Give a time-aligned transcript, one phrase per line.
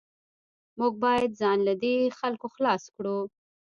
[0.79, 3.17] موږ باید ځان له دې خلکو خلاص کړو